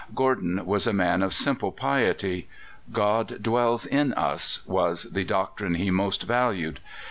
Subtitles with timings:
[0.15, 2.47] Gordon was a man of simple piety.
[2.91, 6.79] "God dwells in us" this was the doctrine he most valued.